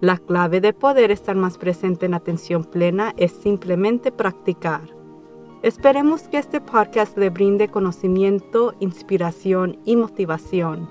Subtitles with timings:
[0.00, 4.80] La clave de poder estar más presente en atención plena es simplemente practicar.
[5.62, 10.88] Esperemos que este podcast le brinde conocimiento, inspiración y motivación.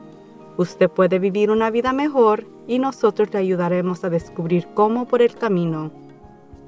[0.58, 5.34] Usted puede vivir una vida mejor y nosotros le ayudaremos a descubrir cómo por el
[5.34, 5.92] camino.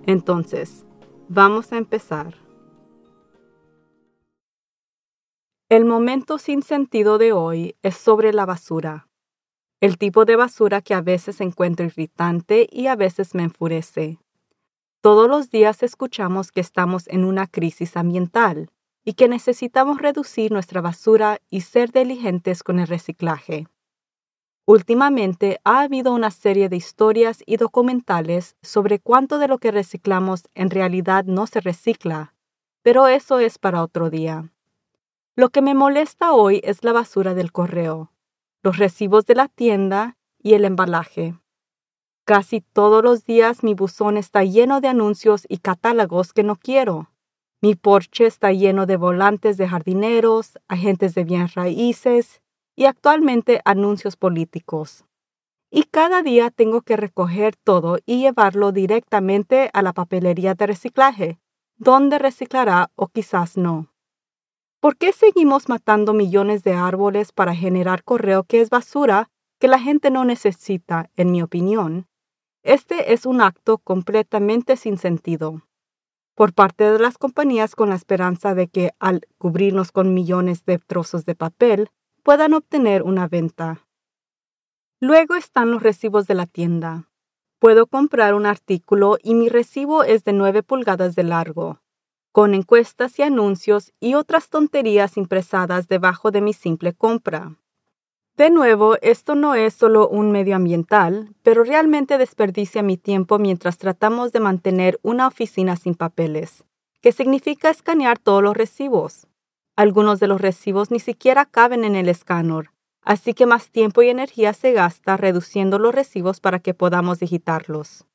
[0.07, 0.83] Entonces,
[1.29, 2.33] vamos a empezar.
[5.69, 9.10] El momento sin sentido de hoy es sobre la basura
[9.81, 14.19] el tipo de basura que a veces encuentro irritante y a veces me enfurece.
[15.01, 18.69] Todos los días escuchamos que estamos en una crisis ambiental
[19.03, 23.67] y que necesitamos reducir nuestra basura y ser diligentes con el reciclaje.
[24.65, 30.43] Últimamente ha habido una serie de historias y documentales sobre cuánto de lo que reciclamos
[30.53, 32.35] en realidad no se recicla,
[32.83, 34.51] pero eso es para otro día.
[35.35, 38.10] Lo que me molesta hoy es la basura del correo
[38.63, 41.39] los recibos de la tienda y el embalaje.
[42.25, 47.09] Casi todos los días mi buzón está lleno de anuncios y catálogos que no quiero.
[47.61, 52.41] Mi porche está lleno de volantes de jardineros, agentes de bienes raíces
[52.75, 55.05] y actualmente anuncios políticos.
[55.69, 61.39] Y cada día tengo que recoger todo y llevarlo directamente a la papelería de reciclaje,
[61.77, 63.90] donde reciclará o quizás no.
[64.81, 69.29] ¿Por qué seguimos matando millones de árboles para generar correo que es basura
[69.59, 72.07] que la gente no necesita, en mi opinión?
[72.63, 75.61] Este es un acto completamente sin sentido.
[76.33, 80.79] Por parte de las compañías con la esperanza de que al cubrirnos con millones de
[80.79, 81.89] trozos de papel
[82.23, 83.85] puedan obtener una venta.
[84.99, 87.07] Luego están los recibos de la tienda.
[87.59, 91.80] Puedo comprar un artículo y mi recibo es de 9 pulgadas de largo
[92.31, 97.57] con encuestas y anuncios y otras tonterías impresadas debajo de mi simple compra.
[98.37, 104.31] De nuevo, esto no es solo un medioambiental, pero realmente desperdicia mi tiempo mientras tratamos
[104.31, 106.63] de mantener una oficina sin papeles,
[107.01, 109.27] que significa escanear todos los recibos.
[109.75, 112.71] Algunos de los recibos ni siquiera caben en el escáner,
[113.01, 118.05] así que más tiempo y energía se gasta reduciendo los recibos para que podamos digitarlos.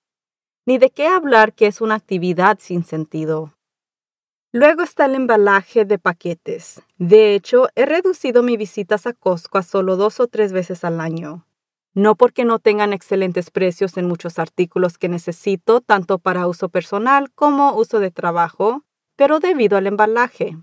[0.64, 3.55] Ni de qué hablar que es una actividad sin sentido.
[4.58, 6.80] Luego está el embalaje de paquetes.
[6.96, 10.98] De hecho, he reducido mis visitas a Costco a solo dos o tres veces al
[10.98, 11.44] año.
[11.92, 17.30] No porque no tengan excelentes precios en muchos artículos que necesito, tanto para uso personal
[17.34, 18.82] como uso de trabajo,
[19.14, 20.56] pero debido al embalaje.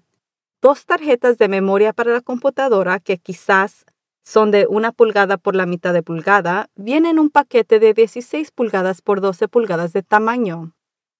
[0.59, 3.85] Dos tarjetas de memoria para la computadora que quizás
[4.23, 8.49] son de una pulgada por la mitad de pulgada, vienen en un paquete de 16
[8.49, 10.73] pulgadas por 12 pulgadas de tamaño.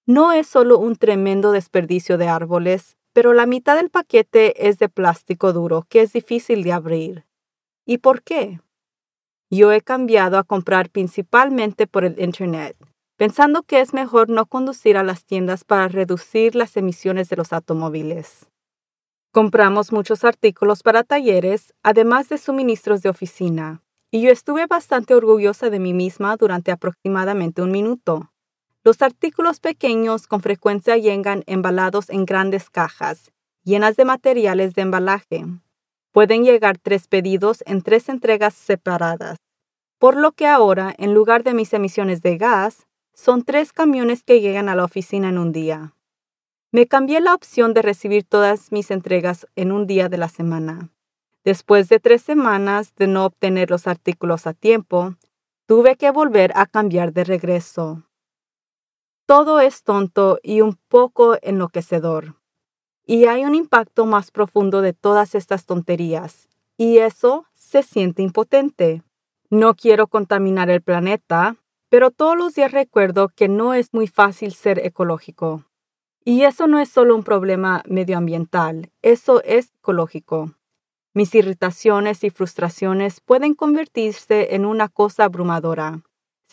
[0.06, 4.90] No es solo un tremendo desperdicio de árboles, pero la mitad del paquete es de
[4.90, 7.24] plástico duro que es difícil de abrir.
[7.86, 8.60] ¿Y por qué?
[9.50, 12.76] Yo he cambiado a comprar principalmente por el Internet,
[13.16, 17.54] pensando que es mejor no conducir a las tiendas para reducir las emisiones de los
[17.54, 18.50] automóviles.
[19.32, 25.70] Compramos muchos artículos para talleres, además de suministros de oficina, y yo estuve bastante orgullosa
[25.70, 28.33] de mí misma durante aproximadamente un minuto.
[28.84, 35.46] Los artículos pequeños con frecuencia llegan embalados en grandes cajas, llenas de materiales de embalaje.
[36.12, 39.38] Pueden llegar tres pedidos en tres entregas separadas,
[39.98, 44.42] por lo que ahora, en lugar de mis emisiones de gas, son tres camiones que
[44.42, 45.94] llegan a la oficina en un día.
[46.70, 50.90] Me cambié la opción de recibir todas mis entregas en un día de la semana.
[51.42, 55.14] Después de tres semanas de no obtener los artículos a tiempo,
[55.64, 58.04] tuve que volver a cambiar de regreso.
[59.26, 62.34] Todo es tonto y un poco enloquecedor.
[63.06, 69.02] Y hay un impacto más profundo de todas estas tonterías, y eso se siente impotente.
[69.48, 71.56] No quiero contaminar el planeta,
[71.88, 75.64] pero todos los días recuerdo que no es muy fácil ser ecológico.
[76.22, 80.52] Y eso no es solo un problema medioambiental, eso es ecológico.
[81.14, 86.02] Mis irritaciones y frustraciones pueden convertirse en una cosa abrumadora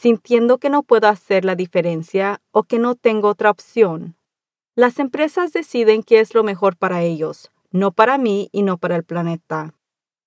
[0.01, 4.15] sintiendo que no puedo hacer la diferencia o que no tengo otra opción.
[4.74, 8.95] Las empresas deciden qué es lo mejor para ellos, no para mí y no para
[8.95, 9.75] el planeta.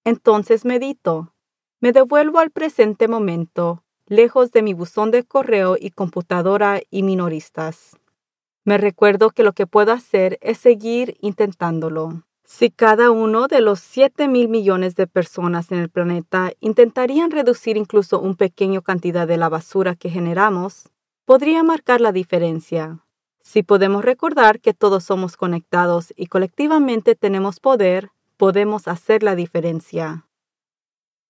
[0.04, 1.34] Entonces medito,
[1.80, 7.96] me devuelvo al presente momento, lejos de mi buzón de correo y computadora y minoristas.
[8.64, 12.22] Me recuerdo que lo que puedo hacer es seguir intentándolo.
[12.44, 17.78] Si cada uno de los 7 mil millones de personas en el planeta intentarían reducir
[17.78, 20.90] incluso un pequeño cantidad de la basura que generamos,
[21.24, 23.00] podría marcar la diferencia.
[23.42, 30.26] Si podemos recordar que todos somos conectados y colectivamente tenemos poder, podemos hacer la diferencia.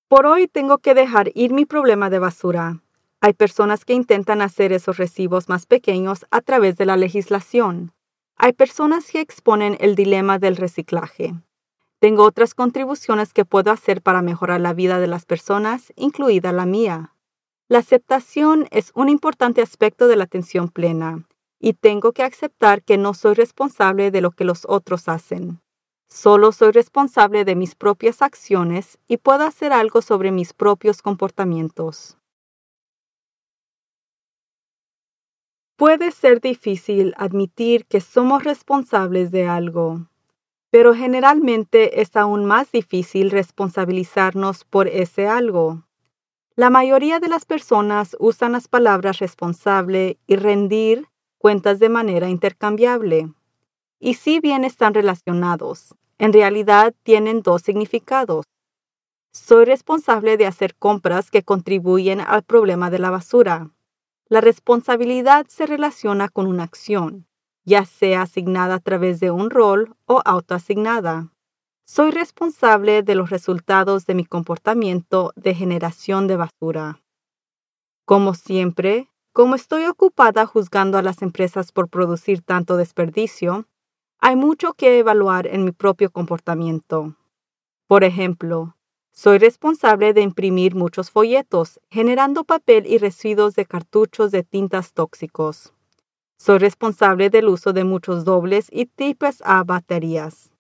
[0.08, 2.82] Por hoy tengo que dejar ir mi problema de basura.
[3.20, 7.93] Hay personas que intentan hacer esos recibos más pequeños a través de la legislación.
[8.36, 11.34] Hay personas que exponen el dilema del reciclaje.
[12.00, 16.66] Tengo otras contribuciones que puedo hacer para mejorar la vida de las personas, incluida la
[16.66, 17.14] mía.
[17.68, 21.26] La aceptación es un importante aspecto de la atención plena,
[21.60, 25.60] y tengo que aceptar que no soy responsable de lo que los otros hacen.
[26.08, 32.18] Solo soy responsable de mis propias acciones y puedo hacer algo sobre mis propios comportamientos.
[35.76, 40.06] Puede ser difícil admitir que somos responsables de algo,
[40.70, 45.82] pero generalmente es aún más difícil responsabilizarnos por ese algo.
[46.54, 53.32] La mayoría de las personas usan las palabras responsable y rendir cuentas de manera intercambiable.
[53.98, 58.44] Y si bien están relacionados, en realidad tienen dos significados.
[59.32, 63.72] Soy responsable de hacer compras que contribuyen al problema de la basura
[64.28, 67.26] la responsabilidad se relaciona con una acción,
[67.64, 71.30] ya sea asignada a través de un rol o autoasignada.
[71.86, 77.02] Soy responsable de los resultados de mi comportamiento de generación de basura.
[78.06, 83.66] Como siempre, como estoy ocupada juzgando a las empresas por producir tanto desperdicio,
[84.20, 87.14] hay mucho que evaluar en mi propio comportamiento.
[87.86, 88.73] Por ejemplo,
[89.14, 95.72] soy responsable de imprimir muchos folletos, generando papel y residuos de cartuchos de tintas tóxicos.
[96.36, 100.50] Soy responsable del uso de muchos dobles y tipos a baterías.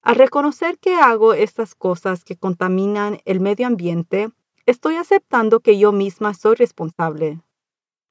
[0.00, 4.30] Al reconocer que hago estas cosas que contaminan el medio ambiente,
[4.64, 7.40] estoy aceptando que yo misma soy responsable.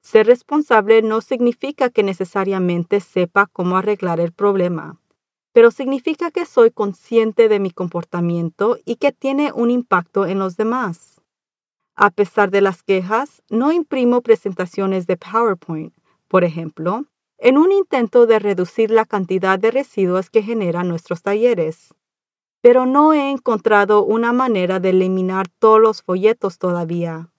[0.02, 4.98] Ser responsable no significa que necesariamente sepa cómo arreglar el problema
[5.58, 10.56] pero significa que soy consciente de mi comportamiento y que tiene un impacto en los
[10.56, 11.20] demás.
[11.96, 15.92] A pesar de las quejas, no imprimo presentaciones de PowerPoint,
[16.28, 17.06] por ejemplo,
[17.38, 21.92] en un intento de reducir la cantidad de residuos que generan nuestros talleres.
[22.60, 27.32] Pero no he encontrado una manera de eliminar todos los folletos todavía.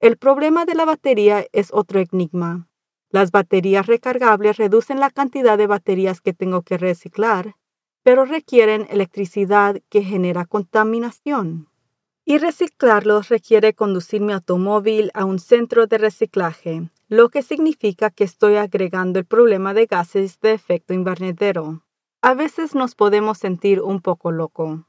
[0.00, 2.65] El problema de la batería es otro enigma.
[3.10, 7.54] Las baterías recargables reducen la cantidad de baterías que tengo que reciclar,
[8.02, 11.68] pero requieren electricidad que genera contaminación.
[12.24, 18.24] Y reciclarlos requiere conducir mi automóvil a un centro de reciclaje, lo que significa que
[18.24, 21.84] estoy agregando el problema de gases de efecto invernadero.
[22.22, 24.86] A veces nos podemos sentir un poco loco.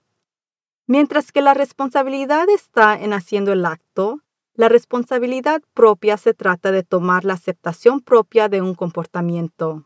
[0.87, 4.21] Mientras que la responsabilidad está en haciendo el acto,
[4.57, 9.85] la responsabilidad propia se trata de tomar la aceptación propia de un comportamiento.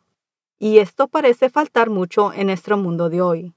[0.59, 3.53] Y esto parece faltar mucho en nuestro mundo de hoy.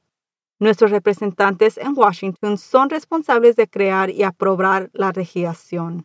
[0.58, 6.04] Nuestros representantes en Washington son responsables de crear y aprobar la legislación.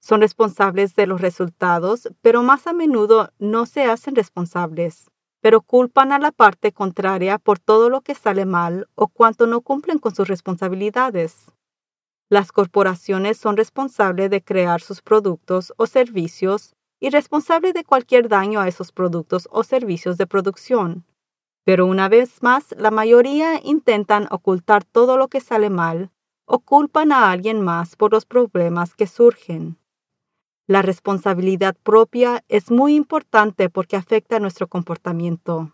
[0.00, 6.10] Son responsables de los resultados, pero más a menudo no se hacen responsables, pero culpan
[6.10, 10.12] a la parte contraria por todo lo que sale mal o cuanto no cumplen con
[10.12, 11.52] sus responsabilidades.
[12.30, 18.60] Las corporaciones son responsables de crear sus productos o servicios y responsables de cualquier daño
[18.60, 21.04] a esos productos o servicios de producción.
[21.64, 26.12] Pero una vez más, la mayoría intentan ocultar todo lo que sale mal
[26.44, 29.76] o culpan a alguien más por los problemas que surgen.
[30.68, 35.72] La responsabilidad propia es muy importante porque afecta nuestro comportamiento.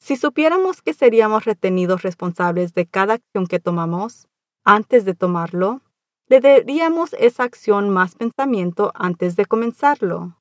[0.00, 4.29] Si supiéramos que seríamos retenidos responsables de cada acción que tomamos,
[4.64, 5.82] antes de tomarlo,
[6.28, 10.36] le daríamos esa acción más pensamiento antes de comenzarlo.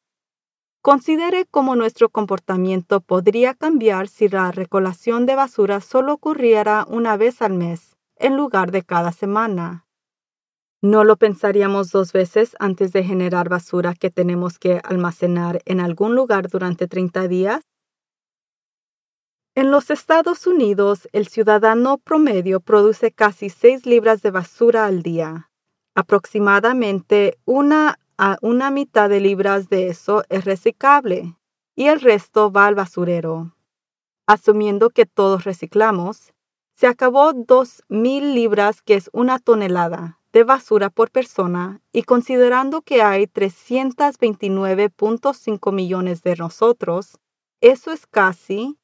[0.81, 7.41] Considere cómo nuestro comportamiento podría cambiar si la recolección de basura solo ocurriera una vez
[7.41, 9.85] al mes, en lugar de cada semana.
[10.81, 16.15] ¿No lo pensaríamos dos veces antes de generar basura que tenemos que almacenar en algún
[16.15, 17.68] lugar durante 30 días?
[19.55, 25.49] En los Estados Unidos, el ciudadano promedio produce casi 6 libras de basura al día.
[25.95, 31.37] Aproximadamente una a una mitad de libras de eso es reciclable
[31.73, 33.55] y el resto va al basurero.
[34.27, 36.33] Asumiendo que todos reciclamos,
[36.75, 43.01] se acabó 2.000 libras, que es una tonelada, de basura por persona y considerando que
[43.01, 47.19] hay 329.5 millones de nosotros,
[47.61, 48.77] eso es casi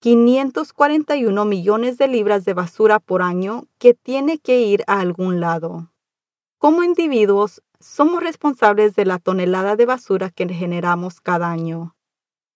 [0.00, 5.92] 541 millones de libras de basura por año que tiene que ir a algún lado.
[6.56, 11.96] Como individuos, somos responsables de la tonelada de basura que generamos cada año.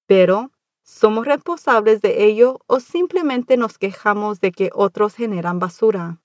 [0.07, 6.23] Pero, ¿somos responsables de ello o simplemente nos quejamos de que otros generan basura?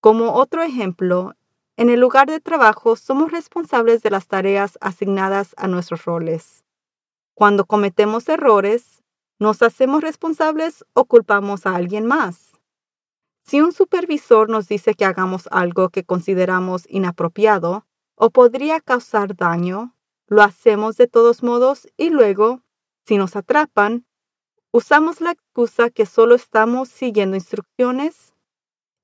[0.00, 1.34] Como otro ejemplo,
[1.76, 6.64] en el lugar de trabajo somos responsables de las tareas asignadas a nuestros roles.
[7.34, 9.02] Cuando cometemos errores,
[9.38, 12.58] ¿Nos hacemos responsables o culpamos a alguien más?
[13.44, 19.94] Si un supervisor nos dice que hagamos algo que consideramos inapropiado o podría causar daño,
[20.26, 22.62] lo hacemos de todos modos y luego,
[23.04, 24.06] si nos atrapan,
[24.72, 28.32] usamos la excusa que solo estamos siguiendo instrucciones.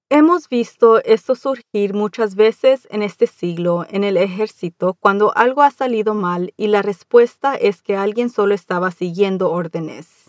[0.09, 5.71] Hemos visto esto surgir muchas veces en este siglo en el ejército cuando algo ha
[5.71, 10.22] salido mal y la respuesta es que alguien solo estaba siguiendo órdenes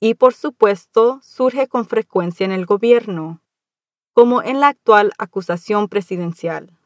[0.00, 3.40] y por supuesto surge con frecuencia en el gobierno,
[4.12, 6.78] como en la actual acusación presidencial.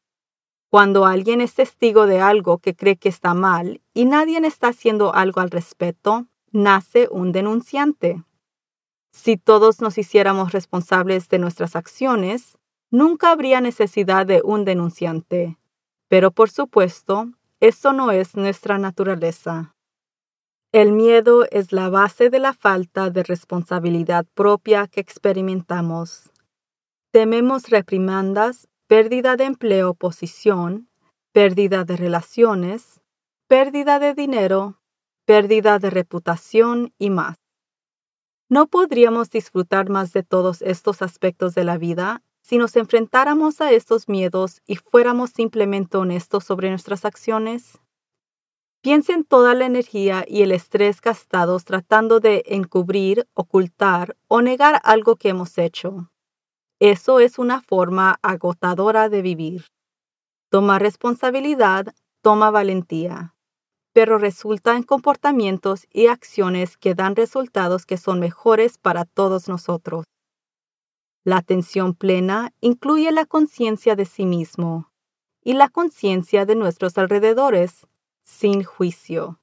[0.70, 5.14] Cuando alguien es testigo de algo que cree que está mal y nadie está haciendo
[5.14, 8.22] algo al respecto, nace un denunciante.
[9.12, 12.58] Si todos nos hiciéramos responsables de nuestras acciones,
[12.90, 15.58] nunca habría necesidad de un denunciante.
[16.08, 19.74] Pero por supuesto, eso no es nuestra naturaleza.
[20.72, 26.30] El miedo es la base de la falta de responsabilidad propia que experimentamos.
[27.10, 30.88] Tememos reprimandas, pérdida de empleo o posición,
[31.32, 33.00] pérdida de relaciones,
[33.48, 34.78] pérdida de dinero,
[35.24, 37.34] pérdida de reputación y más.
[38.48, 43.72] No podríamos disfrutar más de todos estos aspectos de la vida si nos enfrentáramos a
[43.72, 47.80] estos miedos y fuéramos simplemente honestos sobre nuestras acciones.
[48.82, 54.80] Piensa en toda la energía y el estrés gastados tratando de encubrir, ocultar o negar
[54.84, 56.10] algo que hemos hecho.
[56.78, 59.66] Eso es una forma agotadora de vivir.
[60.48, 63.34] Toma responsabilidad, toma valentía,
[63.92, 70.06] pero resulta en comportamientos y acciones que dan resultados que son mejores para todos nosotros.
[71.22, 74.90] La atención plena incluye la conciencia de sí mismo
[75.44, 77.86] y la conciencia de nuestros alrededores
[78.22, 79.40] sin juicio.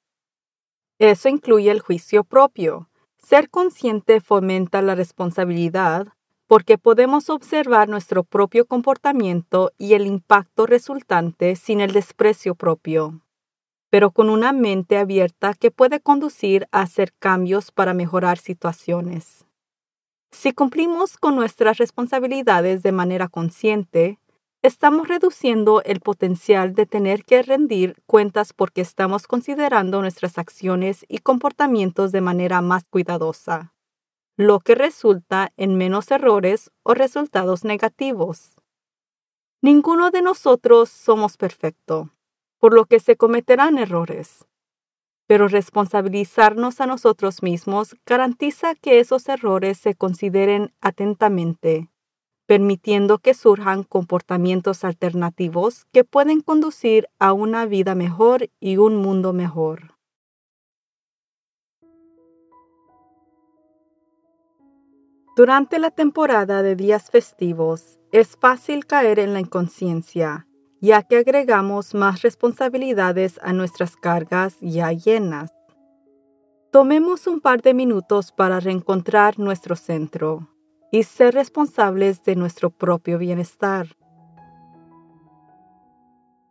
[1.00, 2.90] Eso incluye el juicio propio.
[3.18, 6.08] Ser consciente fomenta la responsabilidad
[6.48, 13.22] porque podemos observar nuestro propio comportamiento y el impacto resultante sin el desprecio propio,
[13.90, 19.46] pero con una mente abierta que puede conducir a hacer cambios para mejorar situaciones.
[20.32, 24.20] Si cumplimos con nuestras responsabilidades de manera consciente,
[24.62, 31.20] estamos reduciendo el potencial de tener que rendir cuentas porque estamos considerando nuestras acciones y
[31.20, 33.74] comportamientos de manera más cuidadosa,
[34.36, 38.56] lo que resulta en menos errores o resultados negativos.
[39.62, 42.12] Ninguno de nosotros somos perfecto,
[42.60, 44.46] por lo que se cometerán errores.
[45.28, 51.90] Pero responsabilizarnos a nosotros mismos garantiza que esos errores se consideren atentamente
[52.48, 59.34] permitiendo que surjan comportamientos alternativos que pueden conducir a una vida mejor y un mundo
[59.34, 59.96] mejor.
[65.36, 70.48] Durante la temporada de días festivos es fácil caer en la inconsciencia,
[70.82, 75.52] ya que agregamos más responsabilidades a nuestras cargas ya llenas.
[76.72, 80.48] Tomemos un par de minutos para reencontrar nuestro centro
[80.92, 83.88] y ser responsables de nuestro propio bienestar.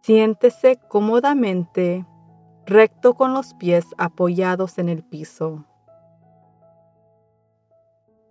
[0.03, 2.07] Siéntese cómodamente,
[2.67, 5.65] recto con los pies apoyados en el piso.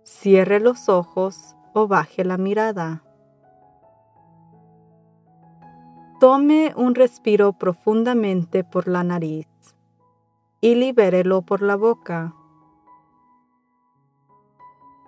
[0.04, 3.02] Cierre los ojos o baje la mirada.
[6.18, 9.48] Tome un respiro profundamente por la nariz
[10.62, 12.34] y libérelo por la boca.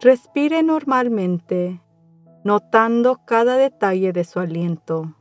[0.00, 1.82] Respire normalmente,
[2.44, 5.16] notando cada detalle de su aliento.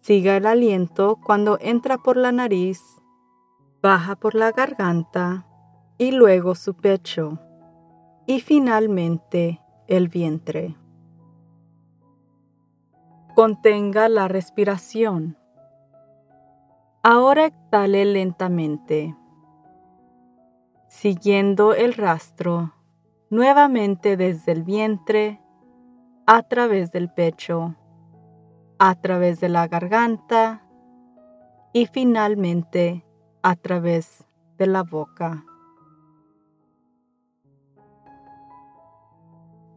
[0.00, 2.80] Siga el aliento cuando entra por la nariz,
[3.82, 5.46] baja por la garganta
[5.98, 7.38] y luego su pecho
[8.26, 10.74] y finalmente el vientre.
[13.34, 15.36] Contenga la respiración.
[17.02, 19.14] Ahora exhale lentamente
[20.92, 22.74] siguiendo el rastro
[23.30, 25.40] nuevamente desde el vientre
[26.26, 27.74] a través del pecho,
[28.78, 30.62] a través de la garganta
[31.72, 33.04] y finalmente
[33.42, 34.26] a través
[34.58, 35.44] de la boca.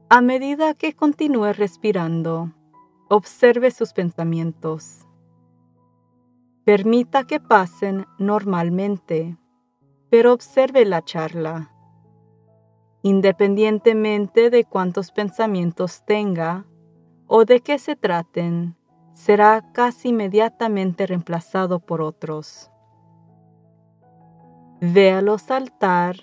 [0.10, 2.51] A medida que continúe respirando,
[3.10, 5.07] observe sus pensamientos.
[6.65, 9.38] Permita que pasen normalmente,
[10.15, 11.72] pero observe la charla.
[13.01, 16.65] Independientemente de cuántos pensamientos tenga
[17.27, 18.77] o de qué se traten,
[19.12, 22.72] será casi inmediatamente reemplazado por otros.
[24.79, 26.15] Véalos saltar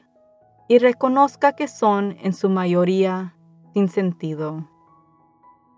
[0.68, 3.36] y reconozca que son en su mayoría
[3.74, 4.70] sin sentido.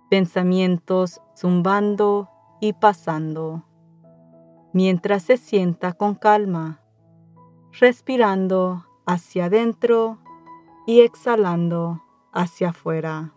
[0.09, 2.31] Pensamientos zumbando
[2.61, 3.65] y pasando,
[4.73, 6.84] mientras se sienta con calma,
[7.79, 10.19] respirando hacia adentro
[10.87, 12.03] y exhalando
[12.33, 13.33] hacia afuera.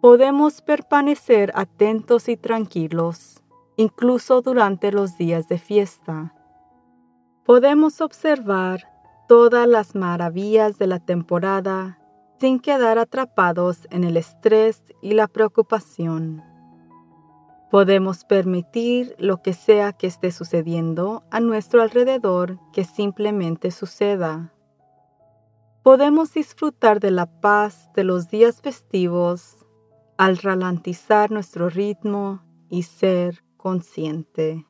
[0.00, 3.42] Podemos permanecer atentos y tranquilos,
[3.76, 6.34] incluso durante los días de fiesta.
[7.44, 8.88] Podemos observar
[9.28, 11.98] todas las maravillas de la temporada
[12.40, 16.51] sin quedar atrapados en el estrés y la preocupación.
[17.72, 24.52] Podemos permitir lo que sea que esté sucediendo a nuestro alrededor que simplemente suceda.
[25.82, 29.64] Podemos disfrutar de la paz de los días festivos
[30.18, 34.66] al ralentizar nuestro ritmo y ser consciente.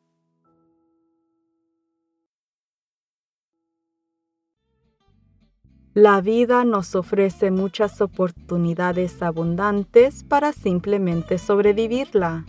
[5.93, 12.45] La vida nos ofrece muchas oportunidades abundantes para simplemente sobrevivirla.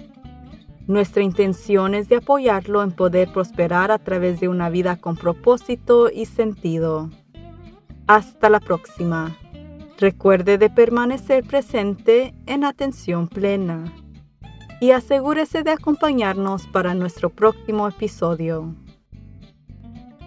[0.88, 6.10] Nuestra intención es de apoyarlo en poder prosperar a través de una vida con propósito
[6.10, 7.10] y sentido.
[8.06, 9.38] Hasta la próxima.
[9.98, 13.86] Recuerde de permanecer presente en atención plena
[14.82, 18.76] y asegúrese de acompañarnos para nuestro próximo episodio.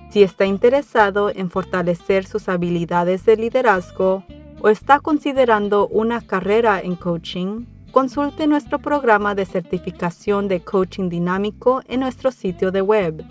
[0.08, 4.24] Si está interesado en fortalecer sus habilidades de liderazgo
[4.62, 7.66] o está considerando una carrera en coaching,
[7.96, 13.24] consulte nuestro programa de certificación de coaching dinámico en nuestro sitio de web.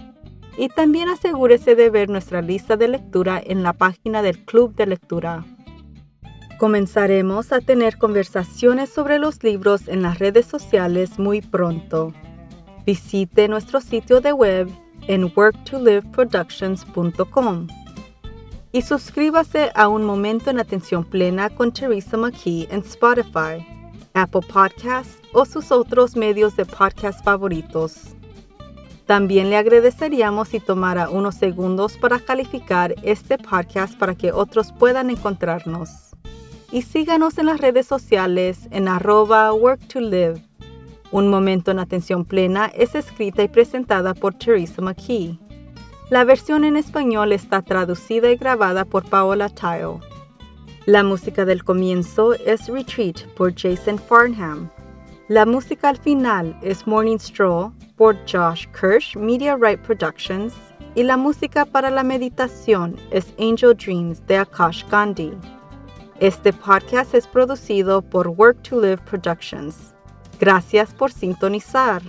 [0.58, 4.88] Y también asegúrese de ver nuestra lista de lectura en la página del Club de
[4.88, 5.46] Lectura.
[6.58, 12.12] Comenzaremos a tener conversaciones sobre los libros en las redes sociales muy pronto.
[12.88, 14.68] Visite nuestro sitio de web
[15.06, 17.68] en worktoliveproductions.com.
[18.72, 23.75] Y suscríbase a Un Momento en Atención Plena con Teresa McKee en Spotify,
[24.16, 28.16] Apple Podcasts o sus otros medios de podcast favoritos.
[29.06, 35.12] También le agradeceríamos si tomara unos segundos para calificar este podcast para que otros puedan
[35.12, 35.90] encontrarnos.
[36.72, 40.42] Y síganos en las redes sociales en arroba worktolive
[41.16, 45.40] un momento en atención plena es escrita y presentada por Teresa McKee.
[46.10, 50.00] La versión en español está traducida y grabada por Paola Tile.
[50.86, 54.70] La música del comienzo es Retreat por Jason Farnham.
[55.30, 60.54] La música al final es Morning Stroll por Josh Kirsch Media Right Productions
[60.94, 65.32] y la música para la meditación es Angel Dreams de Akash Gandhi.
[66.20, 69.96] Este podcast es producido por Work to Live Productions.
[70.40, 72.04] Gracias por sintonizar.